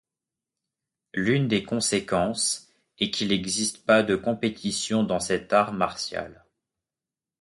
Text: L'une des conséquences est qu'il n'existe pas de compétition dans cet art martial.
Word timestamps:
L'une 1.13 1.47
des 1.47 1.63
conséquences 1.63 2.73
est 2.97 3.11
qu'il 3.11 3.27
n'existe 3.27 3.85
pas 3.85 4.01
de 4.01 4.15
compétition 4.15 5.03
dans 5.03 5.19
cet 5.19 5.53
art 5.53 5.73
martial. 5.73 6.43